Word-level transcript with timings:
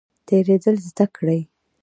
تیریدل 0.27 0.75
زده 0.87 1.05
کړئ 1.15 1.41